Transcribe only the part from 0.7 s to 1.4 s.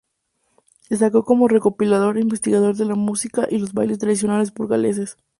Destacó